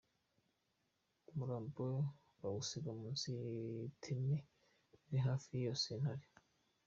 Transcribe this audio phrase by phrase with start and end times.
[1.29, 1.99] Umurambo we
[2.39, 4.35] bawusiga munsi y’iteme
[5.07, 6.25] iri hafi y’iyo santere.